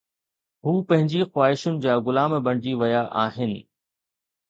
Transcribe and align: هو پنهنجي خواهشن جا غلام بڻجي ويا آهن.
هو 0.65 0.73
پنهنجي 0.87 1.21
خواهشن 1.31 1.73
جا 1.83 1.93
غلام 2.07 2.31
بڻجي 2.45 2.73
ويا 2.81 3.03
آهن. 3.25 3.53